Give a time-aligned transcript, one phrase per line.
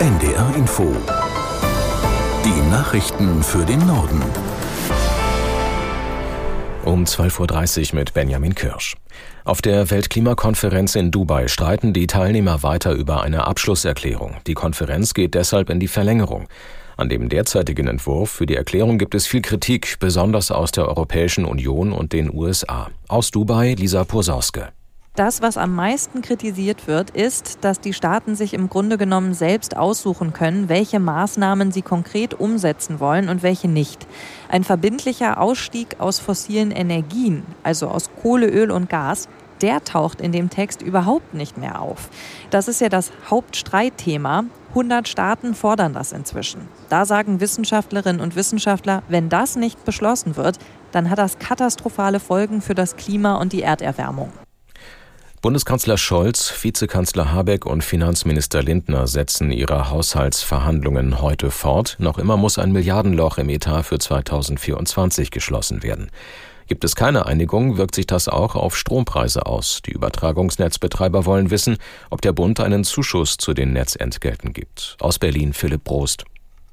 [0.00, 0.94] NDR Info.
[2.44, 4.22] Die Nachrichten für den Norden.
[6.84, 8.96] Um 12.30 Uhr mit Benjamin Kirsch.
[9.44, 14.36] Auf der Weltklimakonferenz in Dubai streiten die Teilnehmer weiter über eine Abschlusserklärung.
[14.46, 16.46] Die Konferenz geht deshalb in die Verlängerung.
[16.96, 21.44] An dem derzeitigen Entwurf für die Erklärung gibt es viel Kritik, besonders aus der Europäischen
[21.44, 22.88] Union und den USA.
[23.08, 24.68] Aus Dubai Lisa Posauske.
[25.18, 29.76] Das, was am meisten kritisiert wird, ist, dass die Staaten sich im Grunde genommen selbst
[29.76, 34.06] aussuchen können, welche Maßnahmen sie konkret umsetzen wollen und welche nicht.
[34.48, 39.28] Ein verbindlicher Ausstieg aus fossilen Energien, also aus Kohle, Öl und Gas,
[39.60, 42.10] der taucht in dem Text überhaupt nicht mehr auf.
[42.50, 44.44] Das ist ja das Hauptstreitthema.
[44.68, 46.68] 100 Staaten fordern das inzwischen.
[46.90, 50.58] Da sagen Wissenschaftlerinnen und Wissenschaftler, wenn das nicht beschlossen wird,
[50.92, 54.30] dann hat das katastrophale Folgen für das Klima und die Erderwärmung.
[55.40, 61.94] Bundeskanzler Scholz, Vizekanzler Habeck und Finanzminister Lindner setzen ihre Haushaltsverhandlungen heute fort.
[62.00, 66.10] Noch immer muss ein Milliardenloch im Etat für 2024 geschlossen werden.
[66.66, 69.80] Gibt es keine Einigung, wirkt sich das auch auf Strompreise aus.
[69.86, 71.76] Die Übertragungsnetzbetreiber wollen wissen,
[72.10, 74.96] ob der Bund einen Zuschuss zu den Netzentgelten gibt.
[74.98, 76.24] Aus Berlin Philipp Prost.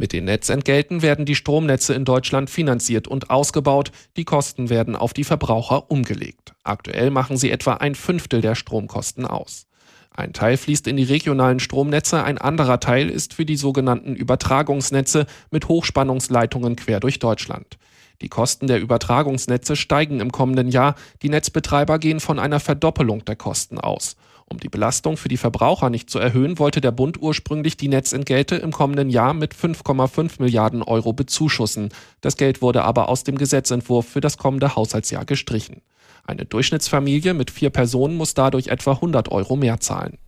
[0.00, 3.92] Mit den Netzentgelten werden die Stromnetze in Deutschland finanziert und ausgebaut.
[4.16, 6.54] Die Kosten werden auf die Verbraucher umgelegt.
[6.64, 9.66] Aktuell machen sie etwa ein Fünftel der Stromkosten aus.
[10.10, 15.26] Ein Teil fließt in die regionalen Stromnetze, ein anderer Teil ist für die sogenannten Übertragungsnetze
[15.50, 17.76] mit Hochspannungsleitungen quer durch Deutschland.
[18.22, 20.94] Die Kosten der Übertragungsnetze steigen im kommenden Jahr.
[21.20, 24.16] Die Netzbetreiber gehen von einer Verdoppelung der Kosten aus.
[24.52, 28.56] Um die Belastung für die Verbraucher nicht zu erhöhen, wollte der Bund ursprünglich die Netzentgelte
[28.56, 31.90] im kommenden Jahr mit 5,5 Milliarden Euro bezuschussen.
[32.20, 35.82] Das Geld wurde aber aus dem Gesetzentwurf für das kommende Haushaltsjahr gestrichen.
[36.26, 40.18] Eine Durchschnittsfamilie mit vier Personen muss dadurch etwa 100 Euro mehr zahlen.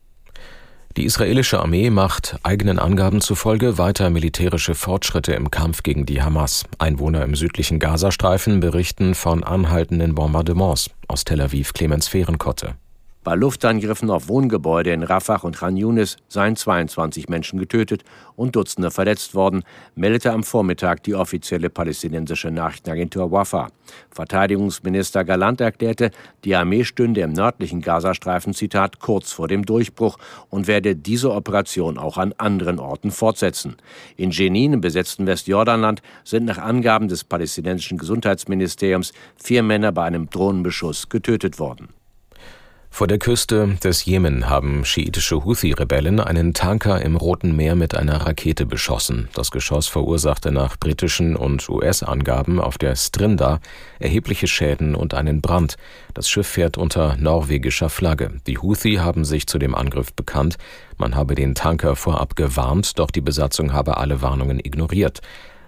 [0.96, 6.64] Die israelische Armee macht eigenen Angaben zufolge weiter militärische Fortschritte im Kampf gegen die Hamas.
[6.78, 10.90] Einwohner im südlichen Gazastreifen berichten von anhaltenden Bombardements.
[11.08, 12.76] Aus Tel Aviv Clemens Fehrenkotte.
[13.24, 18.02] Bei Luftangriffen auf Wohngebäude in Rafah und Khan Yunis seien 22 Menschen getötet
[18.34, 19.62] und Dutzende verletzt worden,
[19.94, 23.68] meldete am Vormittag die offizielle palästinensische Nachrichtenagentur Wafa.
[24.10, 26.10] Verteidigungsminister Galant erklärte,
[26.42, 30.18] die Armee stünde im nördlichen Gazastreifen, Zitat, kurz vor dem Durchbruch
[30.50, 33.76] und werde diese Operation auch an anderen Orten fortsetzen.
[34.16, 40.28] In Jenin, im besetzten Westjordanland, sind nach Angaben des palästinensischen Gesundheitsministeriums vier Männer bei einem
[40.28, 41.90] Drohnenbeschuss getötet worden.
[42.94, 48.26] Vor der Küste des Jemen haben schiitische Houthi-Rebellen einen Tanker im Roten Meer mit einer
[48.26, 49.30] Rakete beschossen.
[49.32, 53.60] Das Geschoss verursachte nach britischen und US-Angaben auf der Strinda
[53.98, 55.76] erhebliche Schäden und einen Brand.
[56.12, 58.42] Das Schiff fährt unter norwegischer Flagge.
[58.46, 60.58] Die Houthi haben sich zu dem Angriff bekannt.
[60.98, 65.22] Man habe den Tanker vorab gewarnt, doch die Besatzung habe alle Warnungen ignoriert.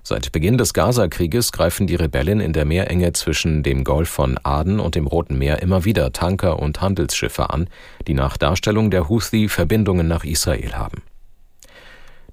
[0.07, 4.79] Seit Beginn des Gaza-Krieges greifen die Rebellen in der Meerenge zwischen dem Golf von Aden
[4.79, 7.71] und dem Roten Meer immer wieder Tanker und Handelsschiffe an,
[8.07, 11.01] die nach Darstellung der Houthi Verbindungen nach Israel haben.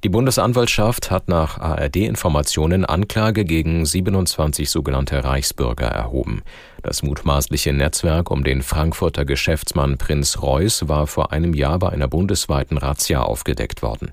[0.04, 6.42] Die Bundesanwaltschaft hat nach ARD-Informationen Anklage gegen 27 sogenannte Reichsbürger erhoben.
[6.82, 12.10] Das mutmaßliche Netzwerk um den Frankfurter Geschäftsmann Prinz Reuß war vor einem Jahr bei einer
[12.10, 14.12] bundesweiten Razzia aufgedeckt worden.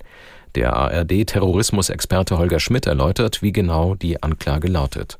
[0.54, 5.18] Der ARD-Terrorismusexperte Holger Schmidt erläutert, wie genau die Anklage lautet.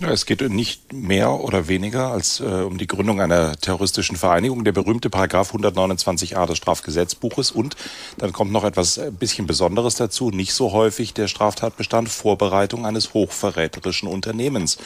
[0.00, 4.62] Ja, es geht nicht mehr oder weniger als äh, um die Gründung einer terroristischen Vereinigung,
[4.62, 7.50] der berühmte Paragraph 129a des Strafgesetzbuches.
[7.50, 7.74] Und
[8.16, 13.12] dann kommt noch etwas ein bisschen Besonderes dazu, nicht so häufig der Straftatbestand Vorbereitung eines
[13.12, 14.78] hochverräterischen Unternehmens.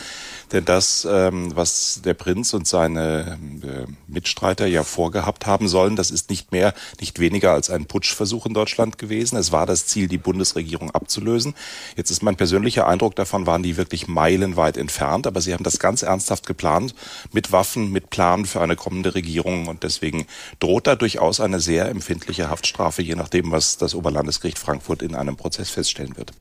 [0.51, 6.11] Denn das, ähm, was der Prinz und seine äh, Mitstreiter ja vorgehabt haben sollen, das
[6.11, 9.37] ist nicht mehr, nicht weniger als ein Putschversuch in Deutschland gewesen.
[9.37, 11.55] Es war das Ziel, die Bundesregierung abzulösen.
[11.99, 15.65] Jetzt ist mein persönlicher Eindruck davon, waren die wirklich meilenweit entfernt entfernt, aber sie haben
[15.65, 16.95] das ganz ernsthaft geplant
[17.33, 20.27] mit Waffen, mit Planen für eine kommende Regierung und deswegen
[20.61, 25.37] droht da durchaus eine sehr empfindliche Haftstrafe, je nachdem, was das Oberlandesgericht Frankfurt in einem
[25.37, 26.33] Prozess feststellen wird.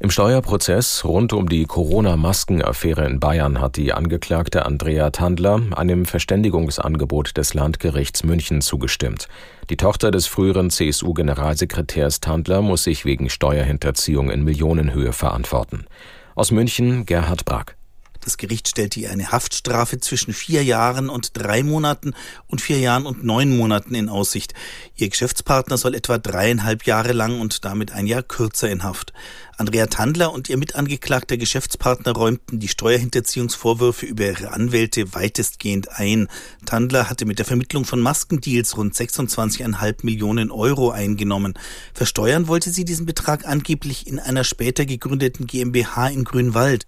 [0.00, 7.36] Im Steuerprozess rund um die Corona-Maskenaffäre in Bayern hat die Angeklagte Andrea Tandler einem Verständigungsangebot
[7.36, 9.28] des Landgerichts München zugestimmt.
[9.70, 15.86] Die Tochter des früheren CSU-Generalsekretärs Tandler muss sich wegen Steuerhinterziehung in Millionenhöhe verantworten.
[16.36, 17.76] Aus München Gerhard Brack.
[18.24, 22.14] Das Gericht stellte ihr eine Haftstrafe zwischen vier Jahren und drei Monaten
[22.46, 24.54] und vier Jahren und neun Monaten in Aussicht.
[24.96, 29.12] Ihr Geschäftspartner soll etwa dreieinhalb Jahre lang und damit ein Jahr kürzer in Haft.
[29.58, 36.28] Andrea Tandler und ihr mitangeklagter Geschäftspartner räumten die Steuerhinterziehungsvorwürfe über ihre Anwälte weitestgehend ein.
[36.64, 41.52] Tandler hatte mit der Vermittlung von Maskendeals rund 26,5 Millionen Euro eingenommen.
[41.92, 46.86] Versteuern wollte sie diesen Betrag angeblich in einer später gegründeten GmbH in Grünwald.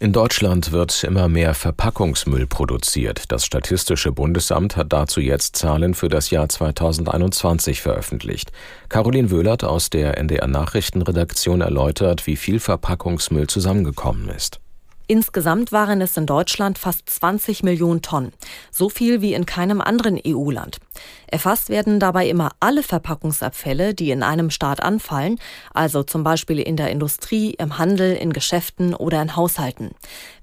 [0.00, 3.32] In Deutschland wird immer mehr Verpackungsmüll produziert.
[3.32, 8.52] Das Statistische Bundesamt hat dazu jetzt Zahlen für das Jahr 2021 veröffentlicht.
[8.88, 14.60] Caroline Wöhlert aus der NDR Nachrichtenredaktion erläutert, wie viel Verpackungsmüll zusammengekommen ist.
[15.10, 18.34] Insgesamt waren es in Deutschland fast 20 Millionen Tonnen,
[18.70, 20.80] so viel wie in keinem anderen EU-Land.
[21.26, 25.38] Erfasst werden dabei immer alle Verpackungsabfälle, die in einem Staat anfallen,
[25.72, 29.92] also zum Beispiel in der Industrie, im Handel, in Geschäften oder in Haushalten.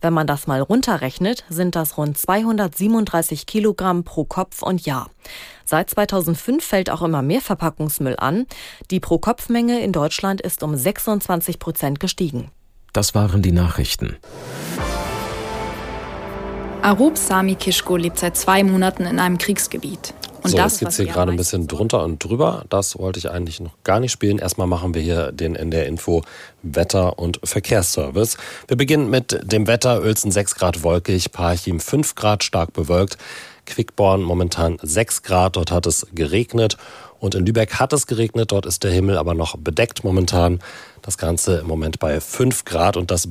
[0.01, 5.11] Wenn man das mal runterrechnet, sind das rund 237 Kilogramm pro Kopf und Jahr.
[5.65, 8.47] Seit 2005 fällt auch immer mehr Verpackungsmüll an.
[8.89, 12.50] Die Pro-Kopf-Menge in Deutschland ist um 26 Prozent gestiegen.
[12.95, 14.15] Das waren die Nachrichten.
[16.81, 20.13] Arup Sami Kishko lebt seit zwei Monaten in einem Kriegsgebiet.
[20.44, 22.63] Und so, das, jetzt geht's hier gerade ein bisschen drunter und drüber.
[22.69, 24.38] Das wollte ich eigentlich noch gar nicht spielen.
[24.38, 26.24] Erstmal machen wir hier den NDR Info
[26.62, 28.38] Wetter- und Verkehrsservice.
[28.69, 30.01] Wir beginnen mit dem Wetter.
[30.01, 33.18] Uelzen 6 Grad wolkig, Parchim 5 Grad stark bewölkt.
[33.65, 36.77] Quickborn momentan 6 Grad, dort hat es geregnet.
[37.25, 40.60] Und in Lübeck hat es geregnet, dort ist der Himmel aber noch bedeckt momentan.
[41.01, 43.27] Das Ganze im Moment bei 5 Grad und das